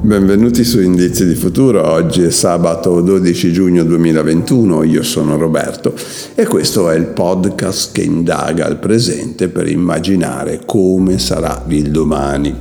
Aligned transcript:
Benvenuti 0.00 0.64
su 0.64 0.80
Indizi 0.80 1.26
di 1.26 1.34
Futuro, 1.34 1.86
oggi 1.86 2.22
è 2.22 2.30
sabato 2.30 3.02
12 3.02 3.52
giugno 3.52 3.84
2021, 3.84 4.82
io 4.84 5.02
sono 5.02 5.36
Roberto 5.36 5.94
e 6.34 6.46
questo 6.46 6.88
è 6.88 6.96
il 6.96 7.08
podcast 7.08 7.92
che 7.92 8.00
indaga 8.00 8.66
il 8.66 8.76
presente 8.76 9.48
per 9.48 9.68
immaginare 9.68 10.62
come 10.64 11.18
sarà 11.18 11.64
il 11.68 11.90
domani. 11.90 12.54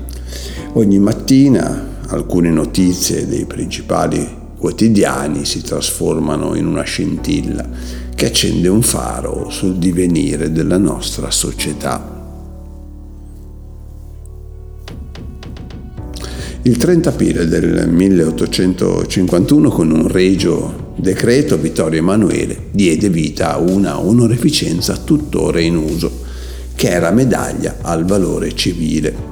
Ogni 0.74 1.00
mattina 1.00 1.91
alcune 2.12 2.50
notizie 2.50 3.26
dei 3.26 3.46
principali 3.46 4.40
quotidiani 4.58 5.46
si 5.46 5.62
trasformano 5.62 6.56
in 6.56 6.68
una 6.68 6.84
scintilla 6.84 7.68
che 8.14 8.28
accende 8.28 8.68
un 8.68 8.82
faro 8.82 9.50
sul 9.50 9.78
divenire 9.78 10.52
della 10.52 10.78
nostra 10.78 11.32
società. 11.32 12.20
Il 16.64 16.78
30 16.78 17.10
aprile 17.10 17.48
del 17.48 17.90
1851, 17.90 19.70
con 19.72 19.90
un 19.90 20.08
regio 20.08 20.94
decreto, 20.98 21.58
Vittorio 21.58 21.98
Emanuele 21.98 22.68
diede 22.70 23.10
vita 23.10 23.54
a 23.54 23.58
una 23.58 24.00
onorificenza 24.00 24.98
tuttora 24.98 25.60
in 25.60 25.76
uso, 25.76 26.20
che 26.76 26.90
era 26.90 27.10
medaglia 27.10 27.78
al 27.82 28.06
valore 28.06 28.54
civile. 28.54 29.31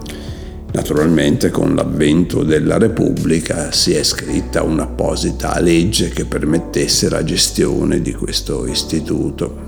Naturalmente 0.72 1.50
con 1.50 1.74
l'avvento 1.74 2.44
della 2.44 2.78
Repubblica 2.78 3.72
si 3.72 3.94
è 3.94 4.04
scritta 4.04 4.62
un'apposita 4.62 5.60
legge 5.60 6.10
che 6.10 6.26
permettesse 6.26 7.10
la 7.10 7.24
gestione 7.24 8.02
di 8.02 8.14
questo 8.14 8.68
istituto. 8.68 9.68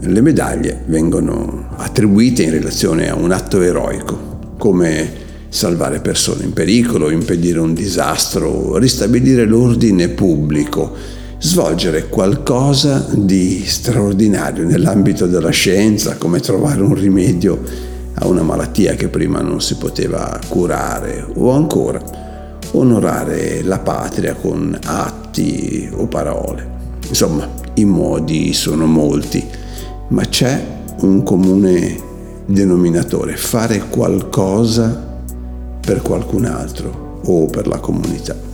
Le 0.00 0.20
medaglie 0.22 0.82
vengono 0.86 1.68
attribuite 1.76 2.44
in 2.44 2.50
relazione 2.50 3.10
a 3.10 3.14
un 3.14 3.30
atto 3.30 3.60
eroico, 3.60 4.54
come 4.56 5.20
salvare 5.50 6.00
persone 6.00 6.44
in 6.44 6.54
pericolo, 6.54 7.10
impedire 7.10 7.60
un 7.60 7.74
disastro, 7.74 8.78
ristabilire 8.78 9.44
l'ordine 9.44 10.08
pubblico, 10.08 11.20
svolgere 11.42 12.08
qualcosa 12.08 13.04
di 13.10 13.64
straordinario 13.66 14.64
nell'ambito 14.64 15.26
della 15.26 15.50
scienza, 15.50 16.16
come 16.16 16.38
trovare 16.38 16.80
un 16.80 16.94
rimedio 16.94 17.60
a 18.14 18.28
una 18.28 18.42
malattia 18.42 18.94
che 18.94 19.08
prima 19.08 19.40
non 19.40 19.60
si 19.60 19.76
poteva 19.76 20.38
curare, 20.46 21.26
o 21.34 21.50
ancora 21.50 22.00
onorare 22.72 23.60
la 23.64 23.80
patria 23.80 24.34
con 24.34 24.78
atti 24.84 25.90
o 25.92 26.06
parole. 26.06 26.70
Insomma, 27.08 27.48
i 27.74 27.84
modi 27.84 28.52
sono 28.52 28.86
molti, 28.86 29.44
ma 30.08 30.24
c'è 30.24 30.64
un 31.00 31.24
comune 31.24 31.98
denominatore, 32.46 33.36
fare 33.36 33.88
qualcosa 33.88 35.10
per 35.80 36.02
qualcun 36.02 36.44
altro 36.44 37.20
o 37.24 37.46
per 37.46 37.66
la 37.66 37.78
comunità. 37.78 38.50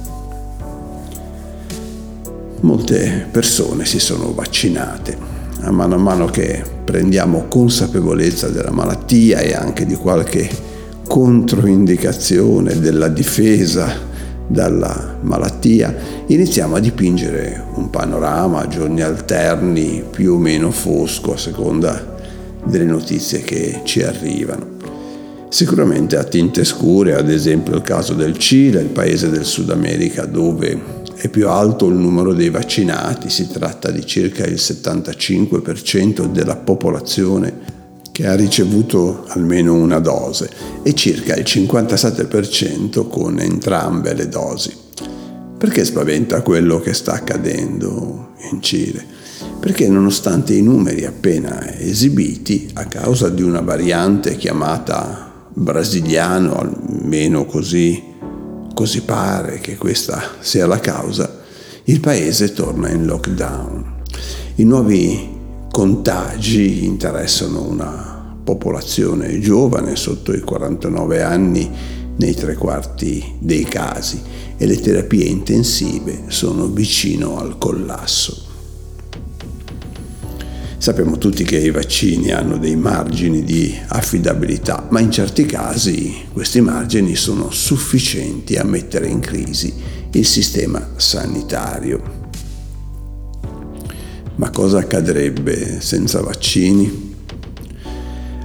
Molte 2.61 3.29
persone 3.31 3.85
si 3.85 4.01
sono 4.01 4.33
vaccinate. 4.35 5.17
A 5.61 5.71
mano 5.71 5.95
a 5.95 5.99
mano 5.99 6.27
che 6.27 6.63
prendiamo 6.85 7.47
consapevolezza 7.49 8.49
della 8.49 8.73
malattia 8.73 9.39
e 9.39 9.55
anche 9.55 9.87
di 9.87 9.95
qualche 9.95 10.49
controindicazione 11.07 12.81
della 12.81 13.09
difesa 13.09 14.07
dalla 14.47 15.19
malattia, 15.21 15.95
iniziamo 16.27 16.77
a 16.77 16.81
dipingere 16.81 17.63
un 17.75 17.91
panorama 17.91 18.63
a 18.63 18.69
giorni 18.69 19.03
alterni 19.03 20.03
più 20.11 20.35
o 20.35 20.39
meno 20.39 20.71
fosco 20.71 21.35
a 21.35 21.39
seconda 21.39 22.17
delle 22.65 22.85
notizie 22.85 23.41
che 23.41 23.83
ci 23.85 24.03
arrivano. 24.03 24.77
Sicuramente 25.49 26.17
a 26.17 26.25
tinte 26.25 26.65
scure, 26.65 27.15
ad 27.15 27.31
esempio 27.31 27.75
il 27.75 27.83
caso 27.83 28.15
del 28.15 28.37
Cile, 28.37 28.81
il 28.81 28.89
paese 28.89 29.31
del 29.31 29.45
Sud 29.45 29.71
America 29.71 30.25
dove 30.27 30.79
è 31.21 31.29
più 31.29 31.49
alto 31.49 31.89
il 31.89 31.97
numero 31.97 32.33
dei 32.33 32.49
vaccinati, 32.49 33.29
si 33.29 33.49
tratta 33.49 33.91
di 33.91 34.07
circa 34.07 34.47
il 34.47 34.55
75% 34.55 36.27
della 36.27 36.55
popolazione 36.55 37.77
che 38.13 38.27
ha 38.29 38.37
ricevuto 38.37 39.25
almeno 39.27 39.75
una 39.75 39.99
dose 39.99 40.49
e 40.85 40.95
circa 40.95 41.35
il 41.35 41.43
57% 41.45 43.09
con 43.09 43.41
entrambe 43.41 44.15
le 44.15 44.29
dosi. 44.29 44.73
Perché 45.59 45.85
spaventa 45.85 46.43
quello 46.43 46.79
che 46.79 46.95
sta 46.95 47.15
accadendo 47.15 48.35
in 48.53 48.63
Cile? 48.63 49.05
Perché 49.59 49.89
nonostante 49.89 50.55
i 50.55 50.63
numeri 50.63 51.05
appena 51.05 51.77
esibiti, 51.79 52.71
a 52.75 52.85
causa 52.85 53.29
di 53.29 53.43
una 53.43 53.61
variante 53.61 54.37
chiamata 54.37 55.49
brasiliano, 55.53 56.55
almeno 56.55 57.45
così 57.45 58.08
così 58.79 59.01
pare 59.01 59.59
che 59.59 59.77
questa 59.77 60.23
sia 60.39 60.65
la 60.65 60.79
causa, 60.79 61.41
il 61.87 61.99
paese 61.99 62.53
torna 62.53 62.89
in 62.89 63.07
lockdown. 63.07 64.03
I 64.55 64.63
nuovi 64.63 65.29
contagi 65.69 66.85
interessano 66.85 67.63
una 67.63 68.37
popolazione 68.45 69.41
giovane 69.41 69.97
sotto 69.97 70.33
i 70.33 70.43
49 70.43 71.23
anni 71.23 71.69
nei 72.19 72.35
tre 72.35 72.55
quarti 72.55 73.35
dei 73.41 73.65
casi 73.65 74.23
e 74.57 74.65
le 74.65 74.79
terapie 74.79 75.25
intensive 75.25 76.27
sono 76.29 76.69
vicino 76.69 77.41
al 77.41 77.59
collasso. 77.59 78.48
Sappiamo 80.81 81.19
tutti 81.19 81.43
che 81.43 81.59
i 81.59 81.71
vaccini 81.71 82.31
hanno 82.31 82.57
dei 82.57 82.77
margini 82.77 83.43
di 83.43 83.77
affidabilità, 83.89 84.87
ma 84.91 85.01
in 85.01 85.11
certi 85.11 85.45
casi 85.45 86.15
questi 86.33 86.61
margini 86.61 87.17
sono 87.17 87.51
sufficienti 87.51 88.55
a 88.55 88.65
mettere 88.65 89.09
in 89.09 89.19
crisi 89.19 89.75
il 90.13 90.25
sistema 90.25 90.91
sanitario. 90.95 92.01
Ma 94.37 94.51
cosa 94.51 94.79
accadrebbe 94.79 95.81
senza 95.81 96.21
vaccini? 96.23 97.17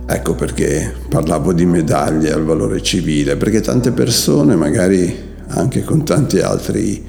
Ecco 0.03 0.33
perché 0.33 0.91
parlavo 1.07 1.53
di 1.53 1.65
medaglie 1.65 2.33
al 2.33 2.43
valore 2.43 2.81
civile, 2.81 3.37
perché 3.37 3.61
tante 3.61 3.91
persone, 3.91 4.55
magari 4.55 5.15
anche 5.49 5.83
con 5.83 6.03
tanti 6.03 6.39
altri 6.39 7.01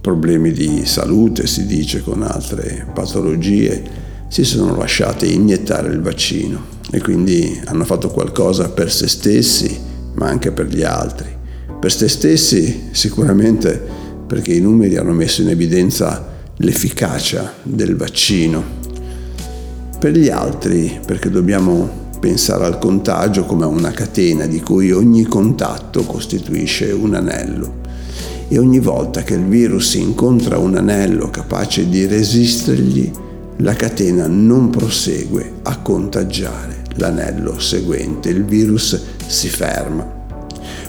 problemi 0.00 0.52
di 0.52 0.86
salute, 0.86 1.46
si 1.46 1.66
dice 1.66 2.00
con 2.00 2.22
altre 2.22 2.86
patologie, 2.94 4.08
si 4.30 4.44
sono 4.44 4.76
lasciate 4.76 5.26
iniettare 5.26 5.88
il 5.88 6.00
vaccino 6.00 6.78
e 6.92 7.00
quindi 7.00 7.60
hanno 7.64 7.84
fatto 7.84 8.10
qualcosa 8.10 8.68
per 8.68 8.92
se 8.92 9.08
stessi, 9.08 9.76
ma 10.14 10.28
anche 10.28 10.52
per 10.52 10.66
gli 10.66 10.84
altri. 10.84 11.26
Per 11.80 11.92
se 11.92 12.08
stessi 12.08 12.90
sicuramente 12.92 13.82
perché 14.28 14.52
i 14.52 14.60
numeri 14.60 14.96
hanno 14.96 15.10
messo 15.10 15.42
in 15.42 15.48
evidenza 15.48 16.28
l'efficacia 16.58 17.54
del 17.64 17.96
vaccino. 17.96 18.62
Per 19.98 20.12
gli 20.12 20.28
altri 20.28 21.00
perché 21.04 21.28
dobbiamo 21.28 22.08
pensare 22.20 22.66
al 22.66 22.78
contagio 22.78 23.44
come 23.46 23.64
a 23.64 23.66
una 23.66 23.90
catena 23.90 24.46
di 24.46 24.60
cui 24.60 24.92
ogni 24.92 25.24
contatto 25.24 26.04
costituisce 26.04 26.92
un 26.92 27.14
anello 27.14 27.78
e 28.46 28.58
ogni 28.58 28.78
volta 28.78 29.24
che 29.24 29.34
il 29.34 29.44
virus 29.44 29.94
incontra 29.94 30.56
un 30.56 30.76
anello 30.76 31.30
capace 31.30 31.88
di 31.88 32.06
resistergli, 32.06 33.10
la 33.60 33.74
catena 33.74 34.26
non 34.26 34.70
prosegue 34.70 35.54
a 35.62 35.78
contagiare 35.78 36.82
l'anello 36.94 37.58
seguente, 37.58 38.30
il 38.30 38.44
virus 38.44 39.00
si 39.26 39.48
ferma. 39.48 40.18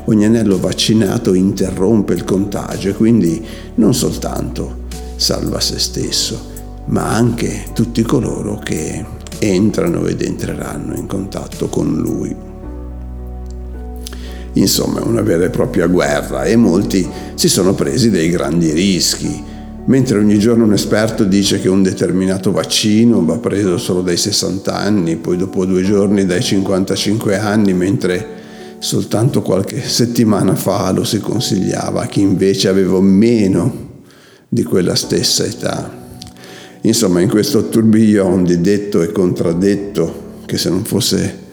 Ogni 0.06 0.25
anello 0.25 0.57
vaccinato 0.57 1.34
interrompe 1.34 2.13
il 2.13 2.24
contagio 2.24 2.90
e 2.90 2.94
quindi 2.94 3.46
non 3.75 3.94
soltanto 3.94 4.86
salva 5.16 5.60
se 5.60 5.80
stesso, 5.80 6.50
ma 6.86 7.10
anche 7.10 7.66
tutti 7.74 8.01
coloro 8.04 8.57
che 8.63 9.06
entrano 9.40 10.06
ed 10.07 10.22
entreranno 10.22 10.96
in 10.96 11.07
contatto 11.07 11.68
con 11.68 11.98
lui. 11.98 12.36
Insomma, 14.54 15.01
è 15.01 15.04
una 15.04 15.22
vera 15.22 15.46
e 15.46 15.50
propria 15.50 15.88
guerra 15.88 16.44
e 16.44 16.56
molti 16.56 17.07
si 17.36 17.48
sono 17.48 17.74
presi 17.74 18.10
dei 18.10 18.30
grandi 18.30 18.72
rischi 18.72 19.50
Mentre 19.86 20.19
ogni 20.19 20.38
giorno 20.38 20.63
un 20.63 20.74
esperto 20.74 21.24
dice 21.24 21.60
che 21.60 21.68
un 21.68 21.81
determinato 21.81 22.51
vaccino 22.51 23.25
va 23.25 23.38
preso 23.39 23.78
solo 23.78 24.01
dai 24.01 24.18
60 24.18 24.74
anni, 24.74 25.16
poi 25.18 25.38
dopo 25.38 25.66
due 25.66 25.81
giorni 25.83 26.25
dai 26.25 26.42
55 26.42 27.38
anni, 27.38 27.74
mentre 27.74 28.39
soltanto 28.80 29.42
qualche 29.42 29.81
settimana 29.81 30.56
fa 30.56 30.92
lo 30.92 31.04
si 31.04 31.19
consigliava 31.19 32.04
a 32.04 32.06
chi 32.07 32.22
invece 32.22 32.68
aveva 32.68 33.00
meno 33.01 33.89
di 34.48 34.63
quella 34.63 34.95
stessa 34.95 35.44
età. 35.45 36.00
Insomma, 36.81 37.22
in 37.22 37.30
questo 37.30 37.69
tourbillon 37.69 38.44
di 38.44 38.62
detto 38.62 39.01
e 39.01 39.12
contraddetto, 39.12 40.30
che 40.45 40.57
se 40.57 40.69
non 40.69 40.84
fosse 40.84 41.50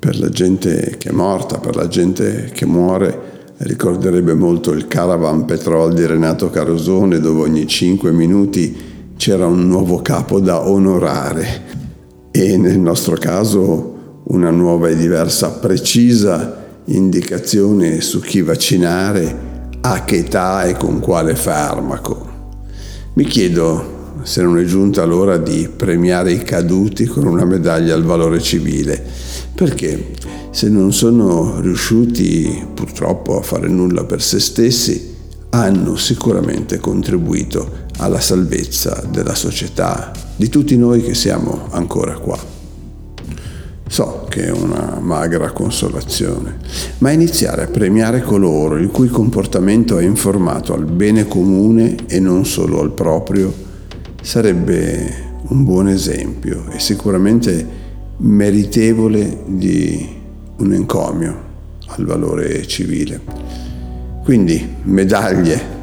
Per 0.00 0.18
la 0.18 0.30
gente 0.30 0.94
che 0.96 1.10
è 1.10 1.12
morta, 1.12 1.58
per 1.58 1.76
la 1.76 1.86
gente 1.86 2.50
che 2.54 2.64
muore, 2.64 3.29
ricorderebbe 3.62 4.34
molto 4.34 4.72
il 4.72 4.86
Caravan 4.86 5.44
Petrol 5.44 5.92
di 5.92 6.06
Renato 6.06 6.48
Carosone 6.48 7.20
dove 7.20 7.42
ogni 7.42 7.66
cinque 7.66 8.10
minuti 8.10 8.88
c'era 9.16 9.46
un 9.46 9.66
nuovo 9.66 10.00
capo 10.00 10.40
da 10.40 10.66
onorare. 10.66 11.78
E 12.30 12.56
nel 12.56 12.78
nostro 12.78 13.16
caso 13.16 14.22
una 14.24 14.50
nuova 14.50 14.88
e 14.88 14.96
diversa 14.96 15.50
precisa 15.50 16.56
indicazione 16.86 18.00
su 18.00 18.20
chi 18.20 18.40
vaccinare, 18.40 19.68
a 19.82 20.04
che 20.04 20.18
età 20.18 20.64
e 20.64 20.74
con 20.76 21.00
quale 21.00 21.34
farmaco. 21.34 22.28
Mi 23.14 23.24
chiedo 23.24 23.98
se 24.22 24.42
non 24.42 24.58
è 24.58 24.64
giunta 24.64 25.04
l'ora 25.04 25.36
di 25.36 25.68
premiare 25.74 26.32
i 26.32 26.42
caduti 26.42 27.04
con 27.06 27.26
una 27.26 27.44
medaglia 27.44 27.94
al 27.94 28.04
valore 28.04 28.40
civile, 28.40 29.02
perché 29.54 30.12
se 30.50 30.68
non 30.68 30.92
sono 30.92 31.60
riusciti 31.60 32.66
purtroppo 32.74 33.38
a 33.38 33.42
fare 33.42 33.68
nulla 33.68 34.04
per 34.04 34.20
se 34.20 34.40
stessi, 34.40 35.14
hanno 35.50 35.96
sicuramente 35.96 36.78
contribuito 36.78 37.88
alla 37.98 38.20
salvezza 38.20 39.02
della 39.10 39.34
società, 39.34 40.10
di 40.36 40.48
tutti 40.48 40.76
noi 40.76 41.02
che 41.02 41.14
siamo 41.14 41.68
ancora 41.70 42.14
qua. 42.18 42.38
So 43.88 44.26
che 44.28 44.46
è 44.46 44.50
una 44.50 44.98
magra 45.00 45.50
consolazione, 45.50 46.58
ma 46.98 47.10
iniziare 47.10 47.64
a 47.64 47.66
premiare 47.66 48.22
coloro 48.22 48.76
il 48.76 48.88
cui 48.88 49.08
comportamento 49.08 49.98
è 49.98 50.04
informato 50.04 50.74
al 50.74 50.84
bene 50.84 51.26
comune 51.26 51.96
e 52.06 52.20
non 52.20 52.44
solo 52.44 52.80
al 52.80 52.92
proprio 52.92 53.52
sarebbe 54.22 55.28
un 55.48 55.64
buon 55.64 55.88
esempio 55.88 56.70
e 56.70 56.78
sicuramente 56.78 57.66
meritevole 58.18 59.42
di 59.46 60.18
un 60.60 60.72
encomio 60.72 61.48
al 61.86 62.04
valore 62.04 62.66
civile. 62.66 63.20
Quindi 64.22 64.76
medaglie 64.82 65.78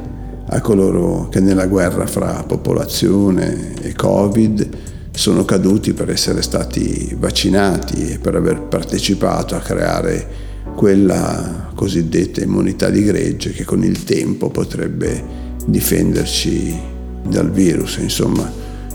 a 0.49 0.61
coloro 0.61 1.27
che 1.29 1.39
nella 1.39 1.67
guerra 1.67 2.05
fra 2.05 2.43
popolazione 2.47 3.73
e 3.81 3.93
Covid 3.93 4.69
sono 5.11 5.43
caduti 5.45 5.93
per 5.93 6.09
essere 6.11 6.41
stati 6.41 7.15
vaccinati 7.17 8.11
e 8.11 8.19
per 8.19 8.35
aver 8.35 8.61
partecipato 8.61 9.55
a 9.55 9.59
creare 9.59 10.45
quella 10.75 11.71
cosiddetta 11.73 12.41
immunità 12.41 12.89
di 12.89 13.03
gregge 13.03 13.51
che 13.51 13.65
con 13.65 13.83
il 13.83 14.03
tempo 14.03 14.49
potrebbe 14.49 15.45
difenderci 15.65 16.79
dal 17.27 17.51
virus. 17.51 17.97
Insomma, 17.97 18.49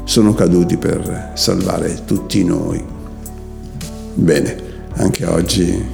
sono 0.05 0.33
caduti 0.33 0.77
per 0.77 1.33
salvare 1.35 2.03
tutti 2.07 2.45
noi. 2.45 2.83
Bene 4.15 4.71
anche 4.97 5.27
oggi 5.27 5.85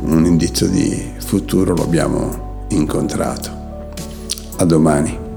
un 0.00 0.24
indizio 0.24 0.68
di 0.68 1.14
futuro 1.18 1.74
lo 1.74 1.82
abbiamo 1.82 2.66
incontrato. 2.68 3.50
A 4.56 4.64
domani. 4.64 5.27